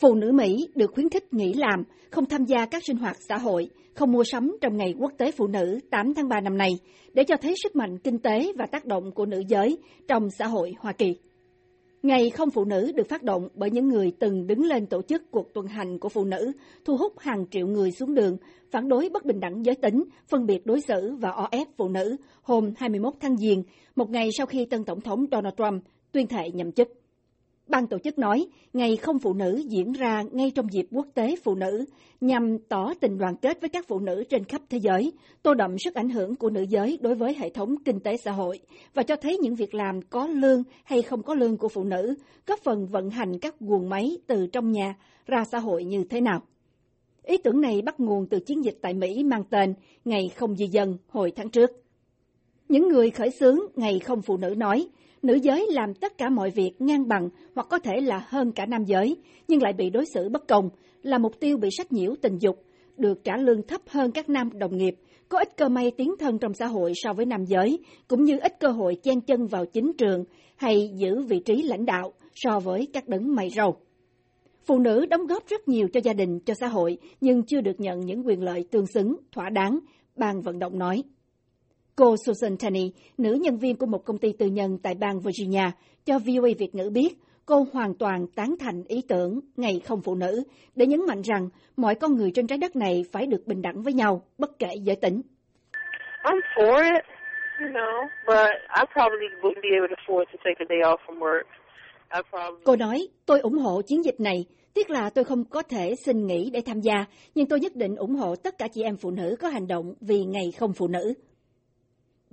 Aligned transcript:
Phụ 0.00 0.14
nữ 0.14 0.32
Mỹ 0.32 0.68
được 0.74 0.90
khuyến 0.94 1.08
khích 1.08 1.32
nghỉ 1.32 1.52
làm, 1.52 1.84
không 2.10 2.26
tham 2.26 2.44
gia 2.44 2.66
các 2.66 2.82
sinh 2.84 2.96
hoạt 2.96 3.16
xã 3.28 3.38
hội, 3.38 3.70
không 3.94 4.12
mua 4.12 4.24
sắm 4.24 4.56
trong 4.60 4.76
ngày 4.76 4.94
quốc 4.98 5.12
tế 5.18 5.32
phụ 5.32 5.46
nữ 5.46 5.78
8 5.90 6.14
tháng 6.14 6.28
3 6.28 6.40
năm 6.40 6.58
nay, 6.58 6.70
để 7.12 7.24
cho 7.24 7.36
thấy 7.42 7.54
sức 7.62 7.76
mạnh 7.76 7.98
kinh 7.98 8.18
tế 8.18 8.52
và 8.58 8.66
tác 8.66 8.84
động 8.84 9.12
của 9.12 9.26
nữ 9.26 9.42
giới 9.48 9.78
trong 10.08 10.30
xã 10.30 10.46
hội 10.46 10.74
Hoa 10.78 10.92
Kỳ. 10.92 11.16
Ngày 12.02 12.30
không 12.30 12.50
phụ 12.50 12.64
nữ 12.64 12.92
được 12.92 13.08
phát 13.08 13.22
động 13.22 13.48
bởi 13.54 13.70
những 13.70 13.88
người 13.88 14.12
từng 14.18 14.46
đứng 14.46 14.64
lên 14.64 14.86
tổ 14.86 15.02
chức 15.02 15.30
cuộc 15.30 15.54
tuần 15.54 15.66
hành 15.66 15.98
của 15.98 16.08
phụ 16.08 16.24
nữ, 16.24 16.52
thu 16.84 16.96
hút 16.96 17.18
hàng 17.18 17.44
triệu 17.50 17.66
người 17.66 17.90
xuống 17.90 18.14
đường, 18.14 18.36
phản 18.70 18.88
đối 18.88 19.08
bất 19.08 19.24
bình 19.24 19.40
đẳng 19.40 19.64
giới 19.64 19.74
tính, 19.74 20.04
phân 20.28 20.46
biệt 20.46 20.66
đối 20.66 20.80
xử 20.80 21.16
và 21.20 21.30
o 21.30 21.48
ép 21.50 21.68
phụ 21.76 21.88
nữ 21.88 22.16
hôm 22.42 22.72
21 22.76 23.14
tháng 23.20 23.36
Giêng, 23.36 23.62
một 23.96 24.10
ngày 24.10 24.28
sau 24.38 24.46
khi 24.46 24.64
tân 24.64 24.84
tổng 24.84 25.00
thống 25.00 25.24
Donald 25.32 25.54
Trump 25.56 25.84
tuyên 26.12 26.26
thệ 26.26 26.50
nhậm 26.54 26.72
chức. 26.72 26.88
Ban 27.68 27.86
tổ 27.86 27.98
chức 27.98 28.18
nói, 28.18 28.46
Ngày 28.72 28.96
không 28.96 29.18
phụ 29.18 29.34
nữ 29.34 29.62
diễn 29.68 29.92
ra 29.92 30.22
ngay 30.32 30.50
trong 30.50 30.72
dịp 30.72 30.86
quốc 30.90 31.06
tế 31.14 31.36
phụ 31.44 31.54
nữ, 31.54 31.84
nhằm 32.20 32.58
tỏ 32.58 32.94
tình 33.00 33.18
đoàn 33.18 33.36
kết 33.36 33.60
với 33.60 33.68
các 33.68 33.88
phụ 33.88 33.98
nữ 33.98 34.24
trên 34.28 34.44
khắp 34.44 34.62
thế 34.70 34.78
giới, 34.78 35.12
tô 35.42 35.54
đậm 35.54 35.78
sức 35.78 35.94
ảnh 35.94 36.08
hưởng 36.08 36.36
của 36.36 36.50
nữ 36.50 36.62
giới 36.62 36.98
đối 37.00 37.14
với 37.14 37.34
hệ 37.34 37.50
thống 37.50 37.74
kinh 37.84 38.00
tế 38.00 38.16
xã 38.16 38.32
hội, 38.32 38.60
và 38.94 39.02
cho 39.02 39.16
thấy 39.16 39.38
những 39.38 39.54
việc 39.54 39.74
làm 39.74 40.02
có 40.02 40.26
lương 40.26 40.62
hay 40.84 41.02
không 41.02 41.22
có 41.22 41.34
lương 41.34 41.56
của 41.56 41.68
phụ 41.68 41.84
nữ, 41.84 42.14
góp 42.46 42.60
phần 42.60 42.86
vận 42.86 43.10
hành 43.10 43.38
các 43.38 43.60
guồng 43.60 43.88
máy 43.88 44.18
từ 44.26 44.46
trong 44.46 44.72
nhà 44.72 44.94
ra 45.26 45.44
xã 45.44 45.58
hội 45.58 45.84
như 45.84 46.04
thế 46.04 46.20
nào. 46.20 46.42
Ý 47.22 47.36
tưởng 47.38 47.60
này 47.60 47.82
bắt 47.82 48.00
nguồn 48.00 48.26
từ 48.26 48.40
chiến 48.40 48.64
dịch 48.64 48.78
tại 48.82 48.94
Mỹ 48.94 49.24
mang 49.24 49.44
tên 49.50 49.74
Ngày 50.04 50.30
không 50.36 50.56
di 50.56 50.66
dân 50.66 50.96
hồi 51.08 51.32
tháng 51.36 51.50
trước. 51.50 51.70
Những 52.68 52.88
người 52.88 53.10
khởi 53.10 53.30
xướng 53.30 53.58
Ngày 53.76 53.98
không 53.98 54.22
phụ 54.22 54.36
nữ 54.36 54.54
nói, 54.56 54.88
nữ 55.26 55.34
giới 55.34 55.66
làm 55.70 55.94
tất 55.94 56.18
cả 56.18 56.28
mọi 56.28 56.50
việc 56.50 56.72
ngang 56.78 57.08
bằng 57.08 57.28
hoặc 57.54 57.66
có 57.70 57.78
thể 57.78 58.00
là 58.00 58.26
hơn 58.28 58.52
cả 58.52 58.66
nam 58.66 58.84
giới, 58.84 59.16
nhưng 59.48 59.62
lại 59.62 59.72
bị 59.72 59.90
đối 59.90 60.04
xử 60.14 60.28
bất 60.28 60.48
công, 60.48 60.70
là 61.02 61.18
mục 61.18 61.40
tiêu 61.40 61.56
bị 61.56 61.68
sách 61.76 61.92
nhiễu 61.92 62.14
tình 62.22 62.38
dục, 62.38 62.62
được 62.96 63.24
trả 63.24 63.36
lương 63.36 63.62
thấp 63.62 63.80
hơn 63.86 64.10
các 64.12 64.28
nam 64.28 64.50
đồng 64.58 64.76
nghiệp, 64.76 64.94
có 65.28 65.38
ít 65.38 65.56
cơ 65.56 65.68
may 65.68 65.90
tiến 65.90 66.14
thân 66.18 66.38
trong 66.38 66.54
xã 66.54 66.66
hội 66.66 66.92
so 66.94 67.12
với 67.12 67.26
nam 67.26 67.44
giới, 67.44 67.78
cũng 68.08 68.24
như 68.24 68.38
ít 68.38 68.60
cơ 68.60 68.68
hội 68.68 68.96
chen 69.02 69.20
chân 69.20 69.46
vào 69.46 69.66
chính 69.66 69.92
trường 69.98 70.24
hay 70.56 70.90
giữ 70.94 71.22
vị 71.22 71.40
trí 71.44 71.62
lãnh 71.62 71.86
đạo 71.86 72.12
so 72.34 72.60
với 72.60 72.88
các 72.92 73.08
đấng 73.08 73.34
mày 73.34 73.50
râu. 73.50 73.76
Phụ 74.66 74.78
nữ 74.78 75.06
đóng 75.06 75.26
góp 75.26 75.46
rất 75.48 75.68
nhiều 75.68 75.88
cho 75.92 76.00
gia 76.04 76.12
đình, 76.12 76.40
cho 76.40 76.54
xã 76.54 76.66
hội, 76.66 76.98
nhưng 77.20 77.42
chưa 77.42 77.60
được 77.60 77.80
nhận 77.80 78.00
những 78.00 78.26
quyền 78.26 78.42
lợi 78.42 78.64
tương 78.70 78.86
xứng, 78.86 79.16
thỏa 79.32 79.50
đáng, 79.50 79.78
ban 80.16 80.40
vận 80.40 80.58
động 80.58 80.78
nói. 80.78 81.02
Cô 82.00 82.16
Susan 82.26 82.56
Tenney, 82.56 82.92
nữ 83.18 83.32
nhân 83.32 83.58
viên 83.58 83.76
của 83.76 83.86
một 83.86 84.04
công 84.04 84.18
ty 84.18 84.32
tư 84.38 84.46
nhân 84.46 84.78
tại 84.82 84.94
bang 85.00 85.20
Virginia, 85.20 85.70
cho 86.04 86.18
VOA 86.18 86.50
Việt 86.58 86.74
ngữ 86.74 86.90
biết 86.90 87.08
cô 87.46 87.66
hoàn 87.72 87.94
toàn 87.94 88.26
tán 88.36 88.54
thành 88.60 88.84
ý 88.88 89.02
tưởng 89.08 89.40
Ngày 89.56 89.80
không 89.86 90.00
phụ 90.02 90.14
nữ, 90.14 90.42
để 90.74 90.86
nhấn 90.86 91.00
mạnh 91.06 91.22
rằng 91.22 91.48
mọi 91.76 91.94
con 91.94 92.16
người 92.16 92.30
trên 92.34 92.46
trái 92.46 92.58
đất 92.58 92.76
này 92.76 93.04
phải 93.12 93.26
được 93.26 93.46
bình 93.46 93.62
đẳng 93.62 93.82
với 93.82 93.92
nhau, 93.92 94.22
bất 94.38 94.58
kể 94.58 94.68
giới 94.82 94.96
tính. 94.96 95.22
I'm 96.22 96.40
for 96.56 96.94
it, 96.94 97.04
you 97.60 97.68
know, 97.68 98.06
but 98.26 98.50
I 98.78 98.84
probably 98.94 99.26
wouldn't 99.42 99.62
be 99.62 99.70
able 99.76 99.88
to 99.88 99.96
afford 100.02 100.24
to 100.24 100.38
take 100.44 100.58
a 100.58 100.66
day 100.68 100.78
off 100.78 100.98
from 101.06 101.18
work. 101.18 101.44
Probably... 102.30 102.64
Cô 102.64 102.76
nói, 102.76 103.08
tôi 103.26 103.40
ủng 103.40 103.58
hộ 103.58 103.82
chiến 103.82 104.04
dịch 104.04 104.20
này, 104.20 104.44
tiếc 104.74 104.90
là 104.90 105.10
tôi 105.10 105.24
không 105.24 105.44
có 105.44 105.62
thể 105.62 105.94
xin 106.04 106.26
nghỉ 106.26 106.50
để 106.52 106.60
tham 106.66 106.80
gia, 106.80 107.04
nhưng 107.34 107.46
tôi 107.48 107.60
nhất 107.60 107.76
định 107.76 107.96
ủng 107.96 108.14
hộ 108.14 108.36
tất 108.36 108.58
cả 108.58 108.68
chị 108.68 108.82
em 108.82 108.96
phụ 108.96 109.10
nữ 109.10 109.36
có 109.40 109.48
hành 109.48 109.66
động 109.66 109.94
vì 110.00 110.24
Ngày 110.24 110.52
không 110.58 110.72
phụ 110.72 110.88
nữ. 110.88 111.14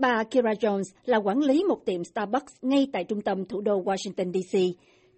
Bà 0.04 0.24
Kira 0.24 0.54
Jones 0.62 0.84
là 1.06 1.18
quản 1.18 1.40
lý 1.40 1.64
một 1.64 1.86
tiệm 1.86 2.04
Starbucks 2.04 2.54
ngay 2.62 2.88
tại 2.94 3.04
trung 3.04 3.22
tâm 3.22 3.46
thủ 3.46 3.62
đô 3.62 3.84
Washington, 3.84 4.32
D.C., 4.32 4.60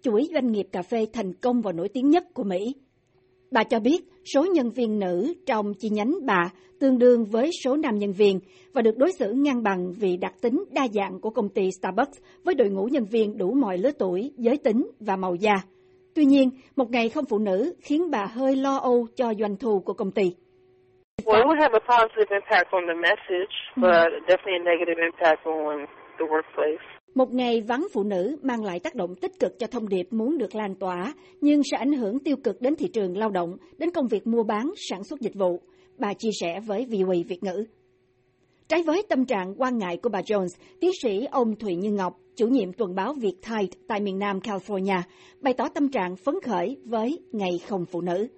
chuỗi 0.02 0.28
doanh 0.34 0.52
nghiệp 0.52 0.66
cà 0.72 0.82
phê 0.82 1.06
thành 1.12 1.32
công 1.34 1.60
và 1.60 1.72
nổi 1.72 1.88
tiếng 1.88 2.10
nhất 2.10 2.24
của 2.34 2.42
Mỹ. 2.42 2.74
Bà 3.50 3.64
cho 3.64 3.80
biết 3.80 4.08
số 4.34 4.44
nhân 4.54 4.70
viên 4.70 4.98
nữ 4.98 5.34
trong 5.46 5.74
chi 5.74 5.88
nhánh 5.90 6.14
bà 6.26 6.52
tương 6.80 6.98
đương 6.98 7.24
với 7.24 7.50
số 7.64 7.76
nam 7.76 7.98
nhân 7.98 8.12
viên 8.12 8.40
và 8.72 8.82
được 8.82 8.96
đối 8.96 9.12
xử 9.18 9.32
ngang 9.32 9.62
bằng 9.62 9.92
vì 9.92 10.16
đặc 10.16 10.34
tính 10.40 10.64
đa 10.70 10.88
dạng 10.94 11.20
của 11.20 11.30
công 11.30 11.48
ty 11.48 11.70
Starbucks 11.70 12.18
với 12.44 12.54
đội 12.54 12.70
ngũ 12.70 12.84
nhân 12.84 13.04
viên 13.04 13.36
đủ 13.38 13.52
mọi 13.52 13.78
lứa 13.78 13.92
tuổi, 13.98 14.32
giới 14.36 14.56
tính 14.56 14.90
và 15.00 15.16
màu 15.16 15.34
da. 15.34 15.54
Tuy 16.14 16.24
nhiên, 16.24 16.50
một 16.76 16.90
ngày 16.90 17.08
không 17.08 17.24
phụ 17.24 17.38
nữ 17.38 17.72
khiến 17.80 18.10
bà 18.10 18.26
hơi 18.26 18.56
lo 18.56 18.76
âu 18.76 19.06
cho 19.16 19.34
doanh 19.40 19.56
thu 19.56 19.80
của 19.80 19.92
công 19.92 20.10
ty. 20.10 20.34
Well, 21.26 21.40
it 21.40 21.46
would 21.46 21.58
have 21.60 21.74
a 21.74 21.84
positive 21.96 22.30
impact 22.30 22.68
on 22.72 22.82
the 22.86 22.98
message, 23.08 23.54
but 23.76 24.08
definitely 24.30 24.56
a 24.60 24.64
negative 24.70 24.98
impact 25.08 25.42
on 25.44 25.86
the 26.18 26.24
workplace. 26.24 26.84
Một 27.14 27.34
ngày 27.34 27.62
vắng 27.68 27.86
phụ 27.92 28.02
nữ 28.02 28.36
mang 28.42 28.64
lại 28.64 28.80
tác 28.80 28.94
động 28.94 29.14
tích 29.14 29.32
cực 29.40 29.58
cho 29.58 29.66
thông 29.66 29.88
điệp 29.88 30.06
muốn 30.10 30.38
được 30.38 30.54
lan 30.54 30.74
tỏa, 30.74 31.12
nhưng 31.40 31.62
sẽ 31.70 31.76
ảnh 31.76 31.92
hưởng 31.92 32.18
tiêu 32.18 32.36
cực 32.44 32.60
đến 32.60 32.74
thị 32.76 32.88
trường 32.92 33.18
lao 33.18 33.30
động, 33.30 33.56
đến 33.78 33.90
công 33.90 34.06
việc 34.06 34.26
mua 34.26 34.42
bán, 34.42 34.70
sản 34.90 35.04
xuất 35.04 35.20
dịch 35.20 35.34
vụ. 35.34 35.60
Bà 35.98 36.12
chia 36.18 36.30
sẻ 36.40 36.60
với 36.66 36.86
VOA 36.90 37.16
Việt 37.28 37.42
ngữ. 37.42 37.64
Trái 38.68 38.82
với 38.82 39.02
tâm 39.08 39.24
trạng 39.24 39.54
quan 39.56 39.78
ngại 39.78 39.96
của 40.02 40.08
bà 40.08 40.20
Jones, 40.20 40.58
tiến 40.80 40.90
sĩ 41.02 41.26
ông 41.30 41.56
Thụy 41.56 41.74
Như 41.74 41.90
Ngọc, 41.90 42.12
chủ 42.36 42.46
nhiệm 42.46 42.72
tuần 42.72 42.94
báo 42.94 43.14
Việt 43.22 43.36
Tide 43.42 43.78
tại 43.88 44.00
miền 44.00 44.18
Nam 44.18 44.38
California, 44.38 45.00
bày 45.40 45.54
tỏ 45.54 45.68
tâm 45.74 45.88
trạng 45.88 46.16
phấn 46.16 46.34
khởi 46.44 46.76
với 46.84 47.18
Ngày 47.32 47.52
không 47.68 47.84
phụ 47.92 48.00
nữ. 48.00 48.28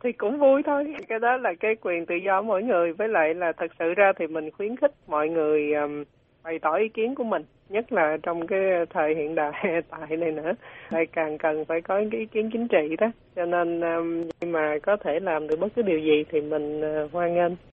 Thì 0.00 0.12
cũng 0.12 0.38
vui 0.38 0.62
thôi, 0.62 0.94
cái 1.08 1.18
đó 1.18 1.36
là 1.36 1.52
cái 1.60 1.74
quyền 1.80 2.06
tự 2.06 2.14
do 2.14 2.42
mỗi 2.42 2.62
người, 2.62 2.92
với 2.92 3.08
lại 3.08 3.34
là 3.34 3.52
thật 3.52 3.70
sự 3.78 3.94
ra 3.94 4.12
thì 4.18 4.26
mình 4.26 4.50
khuyến 4.50 4.76
khích 4.76 4.92
mọi 5.06 5.28
người 5.28 5.74
um, 5.74 6.04
bày 6.44 6.58
tỏ 6.58 6.74
ý 6.74 6.88
kiến 6.88 7.14
của 7.14 7.24
mình 7.24 7.42
nhất 7.68 7.92
là 7.92 8.16
trong 8.22 8.46
cái 8.46 8.60
thời 8.90 9.14
hiện 9.14 9.34
đại 9.34 9.52
tại 9.90 10.16
này 10.16 10.32
nữa. 10.32 10.52
Lại 10.90 11.06
càng 11.06 11.38
cần 11.38 11.64
phải 11.64 11.80
có 11.80 12.00
cái 12.10 12.20
ý 12.20 12.26
kiến 12.26 12.50
chính 12.52 12.68
trị 12.68 12.96
đó. 12.98 13.06
Cho 13.36 13.44
nên 13.44 13.80
um, 13.80 14.28
mà 14.52 14.78
có 14.82 14.96
thể 14.96 15.20
làm 15.20 15.48
được 15.48 15.56
bất 15.60 15.68
cứ 15.76 15.82
điều 15.82 15.98
gì 15.98 16.24
thì 16.30 16.40
mình 16.40 16.80
uh, 17.04 17.12
hoan 17.12 17.34
nghênh. 17.34 17.71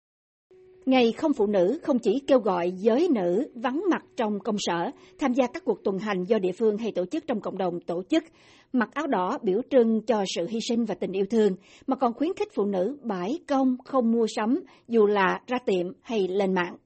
Ngày 0.86 1.12
không 1.18 1.32
phụ 1.38 1.46
nữ 1.46 1.78
không 1.82 1.98
chỉ 1.98 2.22
kêu 2.26 2.38
gọi 2.38 2.70
giới 2.74 3.08
nữ 3.14 3.50
vắng 3.54 3.82
mặt 3.90 4.02
trong 4.16 4.40
công 4.40 4.56
sở, 4.58 4.90
tham 5.18 5.32
gia 5.32 5.46
các 5.54 5.62
cuộc 5.64 5.84
tuần 5.84 5.98
hành 5.98 6.24
do 6.24 6.38
địa 6.38 6.52
phương 6.58 6.78
hay 6.78 6.92
tổ 6.94 7.06
chức 7.06 7.24
trong 7.26 7.40
cộng 7.40 7.58
đồng 7.58 7.80
tổ 7.86 8.02
chức, 8.10 8.24
mặc 8.72 8.88
áo 8.94 9.06
đỏ 9.06 9.38
biểu 9.42 9.60
trưng 9.70 10.00
cho 10.06 10.24
sự 10.36 10.46
hy 10.50 10.58
sinh 10.68 10.84
và 10.84 10.94
tình 11.00 11.12
yêu 11.12 11.24
thương, 11.30 11.52
mà 11.86 11.96
còn 11.96 12.12
khuyến 12.14 12.30
khích 12.36 12.48
phụ 12.54 12.64
nữ 12.64 12.98
bãi 13.02 13.38
công 13.48 13.76
không 13.84 14.12
mua 14.12 14.26
sắm 14.36 14.60
dù 14.88 15.06
là 15.06 15.40
ra 15.46 15.58
tiệm 15.66 15.86
hay 16.02 16.28
lên 16.28 16.54
mạng. 16.54 16.76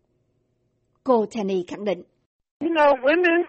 Cô 1.04 1.26
Tani 1.36 1.64
khẳng 1.68 1.84
định. 1.84 2.02
You 2.60 2.68
know, 2.68 2.94
women, 3.02 3.42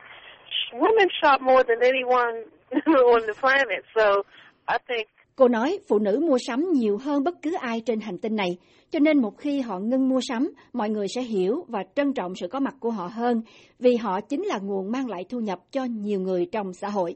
women 0.72 1.08
shop 1.22 1.42
more 1.42 1.64
than 1.68 1.80
anyone 1.82 2.44
on 3.14 3.22
the 3.28 3.34
planet, 3.42 3.84
so 3.96 4.24
I 4.68 4.78
think 4.88 5.08
Cô 5.40 5.48
nói 5.48 5.80
phụ 5.88 6.00
nữ 6.00 6.20
mua 6.28 6.38
sắm 6.48 6.66
nhiều 6.74 6.98
hơn 6.98 7.24
bất 7.24 7.34
cứ 7.42 7.56
ai 7.60 7.82
trên 7.86 8.00
hành 8.00 8.18
tinh 8.18 8.36
này, 8.36 8.58
cho 8.92 9.00
nên 9.00 9.22
một 9.22 9.38
khi 9.38 9.62
họ 9.62 9.80
ngưng 9.80 10.10
mua 10.10 10.20
sắm, 10.22 10.52
mọi 10.74 10.90
người 10.90 11.08
sẽ 11.16 11.22
hiểu 11.22 11.66
và 11.68 11.84
trân 11.96 12.14
trọng 12.14 12.36
sự 12.36 12.48
có 12.48 12.60
mặt 12.60 12.74
của 12.80 12.90
họ 12.90 13.10
hơn, 13.14 13.42
vì 13.80 13.96
họ 13.96 14.22
chính 14.22 14.44
là 14.44 14.60
nguồn 14.60 14.92
mang 14.92 15.10
lại 15.10 15.26
thu 15.30 15.40
nhập 15.40 15.60
cho 15.72 15.84
nhiều 15.84 16.20
người 16.20 16.46
trong 16.52 16.74
xã 16.74 16.90
hội. 16.90 17.16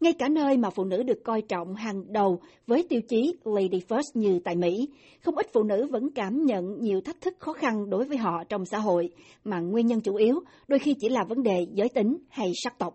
Ngay 0.00 0.12
cả 0.18 0.28
nơi 0.28 0.56
mà 0.56 0.70
phụ 0.70 0.84
nữ 0.84 1.02
được 1.02 1.24
coi 1.24 1.42
trọng 1.42 1.74
hàng 1.74 2.12
đầu 2.12 2.40
với 2.66 2.86
tiêu 2.88 3.00
chí 3.08 3.36
Lady 3.44 3.80
First 3.88 4.10
như 4.14 4.40
tại 4.44 4.56
Mỹ, 4.56 4.88
không 5.24 5.36
ít 5.36 5.46
phụ 5.52 5.62
nữ 5.62 5.88
vẫn 5.90 6.08
cảm 6.14 6.44
nhận 6.44 6.80
nhiều 6.80 7.00
thách 7.00 7.20
thức 7.20 7.34
khó 7.38 7.52
khăn 7.52 7.90
đối 7.90 8.04
với 8.04 8.16
họ 8.16 8.44
trong 8.48 8.64
xã 8.64 8.78
hội, 8.78 9.10
mà 9.44 9.60
nguyên 9.60 9.86
nhân 9.86 10.00
chủ 10.00 10.14
yếu 10.14 10.40
đôi 10.68 10.78
khi 10.78 10.94
chỉ 11.00 11.08
là 11.08 11.24
vấn 11.28 11.42
đề 11.42 11.66
giới 11.72 11.88
tính 11.94 12.16
hay 12.30 12.46
sắc 12.64 12.78
tộc. 12.78 12.94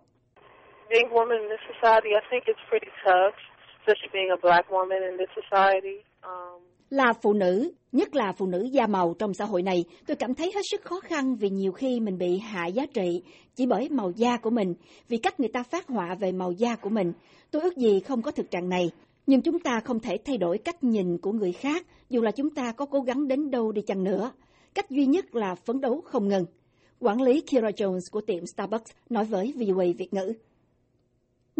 Being 0.90 1.08
woman 1.10 1.38
in 1.42 1.48
this 1.50 1.62
society, 1.70 2.10
I 2.20 2.22
think 2.30 2.42
it's 2.44 2.64
pretty 2.70 2.90
tough, 3.04 3.49
especially 3.80 4.10
being 4.12 4.30
a 4.30 4.36
black 4.42 4.70
woman 4.70 5.02
in 5.10 5.18
this 5.18 5.30
society. 5.34 5.96
Um... 6.22 6.62
Là 6.90 7.12
phụ 7.22 7.32
nữ, 7.32 7.72
nhất 7.92 8.14
là 8.14 8.32
phụ 8.32 8.46
nữ 8.46 8.62
da 8.62 8.86
màu 8.86 9.14
trong 9.18 9.34
xã 9.34 9.44
hội 9.44 9.62
này, 9.62 9.84
tôi 10.06 10.16
cảm 10.16 10.34
thấy 10.34 10.52
hết 10.54 10.62
sức 10.70 10.82
khó 10.84 11.00
khăn 11.00 11.36
vì 11.36 11.50
nhiều 11.50 11.72
khi 11.72 12.00
mình 12.00 12.18
bị 12.18 12.38
hạ 12.38 12.66
giá 12.66 12.86
trị 12.94 13.22
chỉ 13.54 13.66
bởi 13.66 13.88
màu 13.88 14.10
da 14.10 14.36
của 14.36 14.50
mình, 14.50 14.74
vì 15.08 15.16
cách 15.16 15.40
người 15.40 15.48
ta 15.48 15.62
phát 15.62 15.88
họa 15.88 16.14
về 16.14 16.32
màu 16.32 16.52
da 16.52 16.76
của 16.76 16.90
mình. 16.90 17.12
Tôi 17.50 17.62
ước 17.62 17.76
gì 17.76 18.00
không 18.00 18.22
có 18.22 18.30
thực 18.30 18.50
trạng 18.50 18.68
này, 18.68 18.90
nhưng 19.26 19.42
chúng 19.42 19.58
ta 19.58 19.80
không 19.80 20.00
thể 20.00 20.18
thay 20.24 20.38
đổi 20.38 20.58
cách 20.58 20.84
nhìn 20.84 21.18
của 21.18 21.32
người 21.32 21.52
khác, 21.52 21.86
dù 22.10 22.22
là 22.22 22.30
chúng 22.30 22.50
ta 22.50 22.72
có 22.72 22.86
cố 22.86 23.00
gắng 23.00 23.28
đến 23.28 23.50
đâu 23.50 23.72
đi 23.72 23.82
chăng 23.82 24.04
nữa. 24.04 24.32
Cách 24.74 24.90
duy 24.90 25.06
nhất 25.06 25.34
là 25.34 25.54
phấn 25.54 25.80
đấu 25.80 26.00
không 26.00 26.28
ngừng. 26.28 26.44
Quản 27.00 27.22
lý 27.22 27.40
Kira 27.40 27.68
Jones 27.68 28.10
của 28.10 28.20
tiệm 28.20 28.46
Starbucks 28.46 28.92
nói 29.10 29.24
với 29.24 29.54
VOA 29.56 29.84
Việt 29.98 30.14
ngữ. 30.14 30.32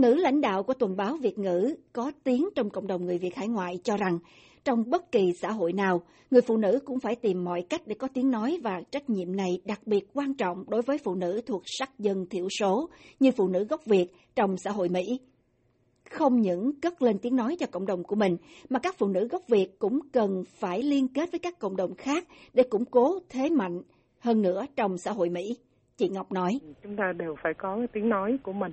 Nữ 0.00 0.14
lãnh 0.14 0.41
đạo 0.41 0.62
của 0.62 0.75
tuần 0.75 0.97
báo 0.97 1.17
Việt 1.17 1.38
ngữ 1.38 1.75
có 1.93 2.12
tiếng 2.25 2.49
trong 2.55 2.70
cộng 2.70 2.87
đồng 2.87 3.05
người 3.05 3.19
Việt 3.19 3.37
hải 3.37 3.49
ngoại 3.49 3.79
cho 3.85 3.97
rằng 3.97 4.19
trong 4.64 4.91
bất 4.91 5.12
kỳ 5.12 5.32
xã 5.43 5.50
hội 5.50 5.73
nào, 5.73 6.02
người 6.31 6.43
phụ 6.43 6.56
nữ 6.56 6.79
cũng 6.85 7.00
phải 7.00 7.17
tìm 7.17 7.44
mọi 7.44 7.62
cách 7.70 7.82
để 7.87 7.94
có 7.94 8.08
tiếng 8.14 8.31
nói 8.31 8.58
và 8.62 8.82
trách 8.91 9.11
nhiệm 9.11 9.37
này 9.37 9.61
đặc 9.64 9.81
biệt 9.87 10.06
quan 10.14 10.35
trọng 10.35 10.64
đối 10.69 10.82
với 10.82 10.99
phụ 10.99 11.14
nữ 11.14 11.41
thuộc 11.47 11.62
sắc 11.67 11.99
dân 11.99 12.26
thiểu 12.26 12.49
số 12.61 12.88
như 13.20 13.31
phụ 13.37 13.49
nữ 13.49 13.64
gốc 13.64 13.81
Việt 13.87 14.06
trong 14.35 14.56
xã 14.56 14.70
hội 14.70 14.88
Mỹ. 14.88 15.20
Không 16.11 16.41
những 16.41 16.81
cất 16.81 17.03
lên 17.03 17.19
tiếng 17.19 17.37
nói 17.37 17.56
cho 17.61 17.67
cộng 17.67 17.87
đồng 17.87 18.05
của 18.05 18.17
mình, 18.17 18.37
mà 18.69 18.79
các 18.79 18.94
phụ 18.99 19.08
nữ 19.08 19.29
gốc 19.29 19.43
Việt 19.49 19.79
cũng 19.79 20.00
cần 20.12 20.44
phải 20.46 20.82
liên 20.82 21.08
kết 21.08 21.32
với 21.32 21.38
các 21.38 21.58
cộng 21.58 21.76
đồng 21.76 21.94
khác 21.94 22.29
để 22.55 22.62
củng 22.62 22.85
cố 22.85 23.19
thế 23.29 23.50
mạnh 23.50 23.82
hơn 24.19 24.43
nữa 24.43 24.67
trong 24.76 24.99
xã 24.99 25.12
hội 25.12 25.29
Mỹ 25.29 25.56
chị 26.00 26.08
Ngọc 26.08 26.32
nói. 26.32 26.52
Chúng 26.82 26.97
ta 26.97 27.12
đều 27.19 27.35
phải 27.43 27.55
có 27.55 27.76
cái 27.76 27.87
tiếng 27.93 28.08
nói 28.08 28.38
của 28.43 28.52
mình, 28.52 28.73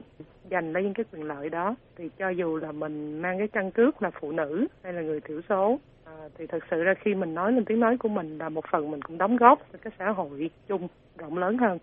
giành 0.52 0.72
lấy 0.72 0.84
những 0.84 0.94
cái 0.94 1.06
quyền 1.12 1.24
lợi 1.24 1.50
đó. 1.50 1.76
Thì 1.96 2.10
cho 2.20 2.30
dù 2.30 2.58
là 2.58 2.72
mình 2.72 3.22
mang 3.22 3.38
cái 3.38 3.48
căn 3.54 3.72
cước 3.72 4.02
là 4.02 4.12
phụ 4.22 4.32
nữ 4.32 4.68
hay 4.84 4.94
là 4.94 5.02
người 5.02 5.20
thiểu 5.22 5.42
số, 5.50 5.80
à, 6.06 6.14
thì 6.38 6.46
thật 6.48 6.60
sự 6.72 6.78
ra 6.84 6.94
khi 7.04 7.16
mình 7.16 7.34
nói 7.34 7.52
lên 7.52 7.66
tiếng 7.66 7.80
nói 7.80 7.98
của 8.00 8.10
mình 8.10 8.38
là 8.38 8.50
một 8.50 8.66
phần 8.72 8.92
mình 8.92 9.02
cũng 9.02 9.18
đóng 9.18 9.36
góp 9.36 9.60
cho 9.74 9.80
cái 9.82 9.94
xã 10.00 10.06
hội 10.16 10.50
chung 10.68 10.88
rộng 11.18 11.38
lớn 11.38 11.58
hơn. 11.58 11.78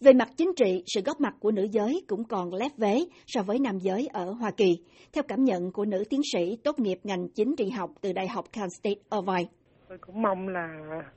Về 0.00 0.12
mặt 0.12 0.28
chính 0.36 0.52
trị, 0.56 0.82
sự 0.86 1.00
góp 1.06 1.20
mặt 1.20 1.34
của 1.40 1.50
nữ 1.50 1.66
giới 1.70 2.04
cũng 2.08 2.24
còn 2.24 2.54
lép 2.54 2.72
vế 2.76 2.98
so 3.26 3.42
với 3.42 3.58
nam 3.58 3.78
giới 3.78 4.08
ở 4.12 4.24
Hoa 4.24 4.50
Kỳ, 4.56 4.70
theo 5.12 5.24
cảm 5.28 5.44
nhận 5.44 5.72
của 5.72 5.84
nữ 5.84 6.04
tiến 6.10 6.20
sĩ 6.32 6.56
tốt 6.64 6.78
nghiệp 6.78 6.98
ngành 7.04 7.28
chính 7.34 7.56
trị 7.56 7.70
học 7.70 7.90
từ 8.00 8.12
Đại 8.12 8.28
học 8.28 8.44
Kent 8.52 8.70
State 8.72 9.00
Irvine. 9.12 9.50
Tôi 9.88 9.98
cũng 9.98 10.22
mong 10.22 10.48
là 10.48 10.68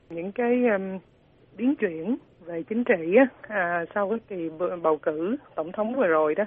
những 0.10 0.32
cái 0.32 0.54
um, 0.78 1.00
biến 1.58 1.76
chuyển 1.80 2.18
về 2.48 2.64
chính 2.64 2.84
trị 2.84 3.16
á, 3.18 3.28
à, 3.42 3.86
sau 3.96 4.10
cái 4.10 4.20
kỳ 4.28 4.50
bầu 4.82 4.98
cử 4.98 5.36
tổng 5.56 5.72
thống 5.72 5.96
vừa 5.96 6.08
rồi 6.08 6.36
đó 6.36 6.44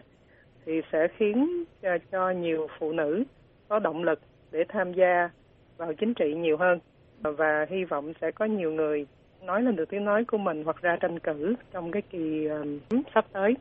thì 0.67 0.81
sẽ 0.93 1.09
khiến 1.17 1.65
cho, 1.83 1.99
cho 2.13 2.31
nhiều 2.31 2.67
phụ 2.79 2.93
nữ 2.93 3.25
có 3.69 3.79
động 3.79 4.03
lực 4.03 4.21
để 4.53 4.65
tham 4.69 4.93
gia 4.93 5.31
vào 5.77 5.93
chính 5.95 6.15
trị 6.15 6.35
nhiều 6.35 6.57
hơn 6.57 6.79
và 7.21 7.67
hy 7.71 7.85
vọng 7.85 8.13
sẽ 8.21 8.31
có 8.31 8.45
nhiều 8.45 8.73
người 8.73 9.07
nói 9.43 9.63
lên 9.63 9.77
được 9.77 9.91
tiếng 9.91 10.05
nói 10.05 10.25
của 10.25 10.39
mình 10.39 10.65
hoặc 10.65 10.83
ra 10.83 10.97
tranh 11.01 11.19
cử 11.19 11.55
trong 11.73 11.91
cái 11.91 12.03
kỳ 12.03 12.47
um, 12.47 12.79
sắp 13.15 13.25
tới. 13.33 13.55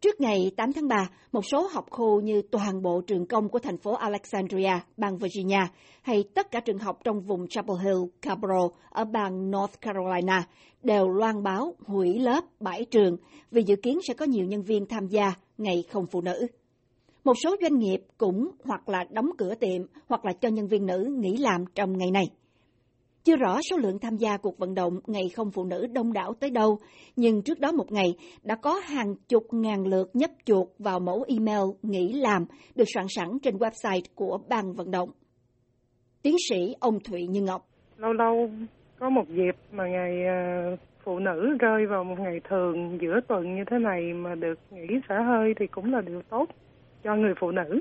Trước 0.00 0.20
ngày 0.20 0.50
8 0.56 0.72
tháng 0.72 0.88
3, 0.88 0.96
một 1.32 1.44
số 1.44 1.68
học 1.72 1.86
khu 1.90 2.20
như 2.20 2.42
toàn 2.50 2.82
bộ 2.82 3.00
trường 3.00 3.26
công 3.26 3.48
của 3.48 3.58
thành 3.58 3.78
phố 3.78 3.94
Alexandria, 3.94 4.72
bang 4.96 5.18
Virginia, 5.18 5.60
hay 6.02 6.24
tất 6.34 6.50
cả 6.50 6.60
trường 6.60 6.78
học 6.78 6.98
trong 7.04 7.20
vùng 7.20 7.48
Chapel 7.48 7.76
Hill, 7.84 7.98
Cabro 8.22 8.68
ở 8.90 9.04
bang 9.04 9.50
North 9.50 9.80
Carolina 9.80 10.46
đều 10.82 11.08
loan 11.08 11.42
báo 11.42 11.74
hủy 11.86 12.18
lớp 12.18 12.44
bãi 12.60 12.84
trường 12.84 13.16
vì 13.50 13.62
dự 13.66 13.76
kiến 13.76 13.98
sẽ 14.08 14.14
có 14.14 14.26
nhiều 14.26 14.44
nhân 14.46 14.62
viên 14.62 14.86
tham 14.86 15.06
gia 15.06 15.34
ngày 15.58 15.84
không 15.90 16.06
phụ 16.06 16.20
nữ. 16.20 16.46
Một 17.24 17.34
số 17.44 17.56
doanh 17.62 17.78
nghiệp 17.78 18.00
cũng 18.18 18.50
hoặc 18.64 18.88
là 18.88 19.04
đóng 19.10 19.30
cửa 19.38 19.54
tiệm 19.54 19.82
hoặc 20.08 20.24
là 20.24 20.32
cho 20.32 20.48
nhân 20.48 20.66
viên 20.66 20.86
nữ 20.86 21.08
nghỉ 21.18 21.36
làm 21.36 21.64
trong 21.74 21.98
ngày 21.98 22.10
này. 22.10 22.24
Chưa 23.28 23.36
rõ 23.36 23.58
số 23.70 23.76
lượng 23.76 23.98
tham 24.02 24.16
gia 24.16 24.36
cuộc 24.36 24.58
vận 24.58 24.74
động 24.74 24.92
Ngày 25.06 25.22
không 25.36 25.50
phụ 25.50 25.64
nữ 25.64 25.86
đông 25.94 26.12
đảo 26.12 26.34
tới 26.40 26.50
đâu, 26.50 26.78
nhưng 27.16 27.42
trước 27.42 27.60
đó 27.60 27.72
một 27.72 27.92
ngày 27.92 28.06
đã 28.42 28.56
có 28.62 28.80
hàng 28.84 29.14
chục 29.28 29.42
ngàn 29.52 29.86
lượt 29.86 30.10
nhấp 30.14 30.30
chuột 30.44 30.68
vào 30.78 31.00
mẫu 31.00 31.24
email 31.28 31.62
nghỉ 31.82 32.12
làm 32.12 32.44
được 32.76 32.84
soạn 32.94 33.06
sẵn 33.08 33.28
trên 33.42 33.56
website 33.56 34.00
của 34.14 34.38
ban 34.48 34.72
vận 34.72 34.90
động. 34.90 35.08
Tiến 36.22 36.36
sĩ 36.50 36.74
ông 36.80 36.98
Thụy 37.00 37.26
Như 37.26 37.42
Ngọc. 37.42 37.62
Lâu 37.96 38.12
lâu 38.12 38.50
có 38.98 39.10
một 39.10 39.28
dịp 39.28 39.56
mà 39.72 39.84
ngày 39.86 40.24
ờ, 40.26 40.76
phụ 41.04 41.18
nữ 41.18 41.56
rơi 41.60 41.86
vào 41.90 42.04
một 42.04 42.16
ngày 42.18 42.40
thường 42.48 42.98
giữa 43.00 43.20
tuần 43.28 43.54
như 43.56 43.62
thế 43.70 43.78
này 43.78 44.12
mà 44.14 44.34
được 44.34 44.58
nghỉ 44.70 44.94
xả 45.08 45.14
hơi 45.26 45.54
thì 45.60 45.66
cũng 45.66 45.92
là 45.92 46.00
điều 46.00 46.22
tốt 46.30 46.46
cho 47.02 47.16
người 47.16 47.34
phụ 47.40 47.50
nữ 47.50 47.80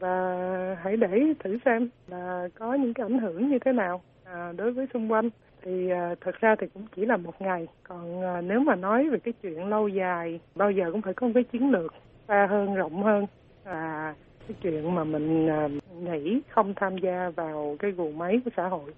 và 0.00 0.76
hãy 0.82 0.96
để 0.96 1.34
thử 1.38 1.58
xem 1.64 1.88
là 2.08 2.48
có 2.58 2.74
những 2.74 2.94
cái 2.94 3.06
ảnh 3.06 3.18
hưởng 3.18 3.50
như 3.50 3.58
thế 3.58 3.72
nào 3.72 4.00
à, 4.24 4.52
đối 4.56 4.72
với 4.72 4.86
xung 4.92 5.12
quanh. 5.12 5.30
Thì 5.62 5.90
à, 5.90 6.14
thật 6.20 6.40
ra 6.40 6.56
thì 6.60 6.66
cũng 6.74 6.86
chỉ 6.96 7.04
là 7.04 7.16
một 7.16 7.42
ngày. 7.42 7.66
Còn 7.82 8.22
à, 8.22 8.40
nếu 8.40 8.60
mà 8.60 8.74
nói 8.74 9.08
về 9.08 9.18
cái 9.18 9.34
chuyện 9.42 9.68
lâu 9.68 9.88
dài 9.88 10.40
bao 10.54 10.70
giờ 10.70 10.92
cũng 10.92 11.02
phải 11.02 11.14
có 11.14 11.26
một 11.26 11.32
cái 11.34 11.44
chiến 11.44 11.70
lược 11.70 11.94
xa 12.28 12.46
hơn 12.50 12.74
rộng 12.74 13.02
hơn. 13.02 13.26
À 13.64 14.14
cái 14.48 14.56
chuyện 14.62 14.94
mà 14.94 15.04
mình 15.04 15.48
à, 15.48 15.68
nghĩ 16.02 16.40
không 16.48 16.74
tham 16.76 16.98
gia 16.98 17.30
vào 17.30 17.76
cái 17.78 17.90
guồng 17.90 18.18
máy 18.18 18.40
của 18.44 18.50
xã 18.56 18.68
hội. 18.68 18.90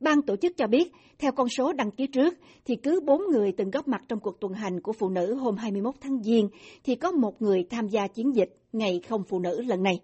Ban 0.00 0.22
tổ 0.22 0.36
chức 0.36 0.56
cho 0.56 0.66
biết, 0.66 0.92
theo 1.18 1.32
con 1.32 1.48
số 1.48 1.72
đăng 1.72 1.90
ký 1.90 2.06
trước, 2.06 2.34
thì 2.64 2.76
cứ 2.76 3.00
bốn 3.00 3.22
người 3.32 3.52
từng 3.52 3.70
góp 3.70 3.88
mặt 3.88 4.02
trong 4.08 4.20
cuộc 4.20 4.40
tuần 4.40 4.52
hành 4.52 4.80
của 4.80 4.92
phụ 4.92 5.08
nữ 5.08 5.34
hôm 5.34 5.56
21 5.56 5.94
tháng 6.00 6.22
Giêng, 6.22 6.48
thì 6.84 6.94
có 6.94 7.12
một 7.12 7.42
người 7.42 7.64
tham 7.70 7.88
gia 7.88 8.06
chiến 8.06 8.36
dịch 8.36 8.56
Ngày 8.72 9.00
không 9.08 9.22
phụ 9.28 9.38
nữ 9.38 9.62
lần 9.62 9.82
này. 9.82 9.94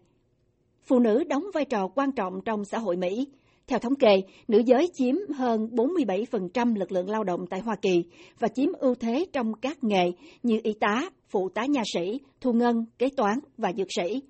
Phụ 0.85 0.99
nữ 0.99 1.25
đóng 1.25 1.45
vai 1.55 1.65
trò 1.65 1.89
quan 1.95 2.13
trọng 2.13 2.41
trong 2.45 2.65
xã 2.65 2.79
hội 2.79 2.97
Mỹ. 2.97 3.27
Theo 3.67 3.79
thống 3.79 3.95
kê, 3.95 4.21
nữ 4.49 4.63
giới 4.67 4.89
chiếm 4.95 5.15
hơn 5.37 5.69
47% 5.73 6.77
lực 6.77 6.93
lượng 6.93 7.11
lao 7.11 7.25
động 7.25 7.47
tại 7.51 7.61
Hoa 7.61 7.77
Kỳ 7.83 8.05
và 8.39 8.49
chiếm 8.49 8.73
ưu 8.73 8.95
thế 8.95 9.27
trong 9.33 9.55
các 9.55 9.85
nghề 9.85 10.13
như 10.43 10.61
y 10.63 10.73
tá, 10.73 11.11
phụ 11.29 11.49
tá 11.49 11.67
nha 11.67 11.83
sĩ, 11.95 12.21
thu 12.41 12.53
ngân, 12.53 12.85
kế 12.99 13.09
toán 13.17 13.39
và 13.59 13.73
dược 13.73 13.89
sĩ. 13.97 14.23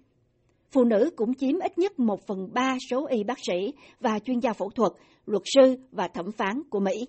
Phụ 0.72 0.84
nữ 0.84 1.10
cũng 1.16 1.34
chiếm 1.34 1.58
ít 1.58 1.78
nhất 1.78 1.98
một 1.98 2.26
phần 2.26 2.48
ba 2.52 2.76
số 2.90 3.06
y 3.06 3.24
bác 3.24 3.38
sĩ 3.38 3.72
và 4.00 4.18
chuyên 4.18 4.38
gia 4.38 4.52
phẫu 4.52 4.70
thuật, 4.70 4.92
luật 5.26 5.42
sư 5.54 5.76
và 5.90 6.08
thẩm 6.08 6.32
phán 6.32 6.62
của 6.70 6.80
Mỹ. 6.80 7.06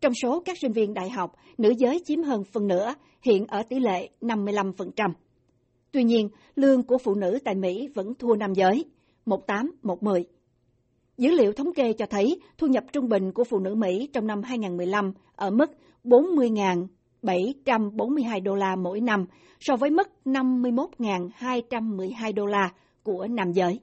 Trong 0.00 0.12
số 0.22 0.42
các 0.44 0.58
sinh 0.58 0.72
viên 0.72 0.94
đại 0.94 1.10
học, 1.10 1.34
nữ 1.58 1.72
giới 1.78 2.00
chiếm 2.04 2.22
hơn 2.22 2.44
phần 2.44 2.66
nửa, 2.66 2.94
hiện 3.22 3.46
ở 3.46 3.62
tỷ 3.62 3.78
lệ 3.78 4.08
55%. 4.20 5.10
Tuy 5.92 6.04
nhiên, 6.04 6.28
lương 6.54 6.82
của 6.82 6.98
phụ 6.98 7.14
nữ 7.14 7.38
tại 7.44 7.54
Mỹ 7.54 7.88
vẫn 7.94 8.14
thua 8.14 8.34
nam 8.34 8.54
giới, 8.54 8.84
18-10. 9.26 10.24
Dữ 11.18 11.30
liệu 11.30 11.52
thống 11.52 11.74
kê 11.74 11.92
cho 11.92 12.06
thấy 12.06 12.40
thu 12.58 12.66
nhập 12.66 12.84
trung 12.92 13.08
bình 13.08 13.32
của 13.32 13.44
phụ 13.44 13.58
nữ 13.58 13.74
Mỹ 13.74 14.08
trong 14.12 14.26
năm 14.26 14.42
2015 14.42 15.12
ở 15.36 15.50
mức 15.50 15.70
742 17.22 18.40
đô 18.40 18.54
la 18.54 18.76
mỗi 18.76 19.00
năm 19.00 19.26
so 19.60 19.76
với 19.76 19.90
mức 19.90 20.08
51.212 20.24 22.34
đô 22.34 22.46
la 22.46 22.70
của 23.02 23.26
nam 23.26 23.52
giới. 23.52 23.80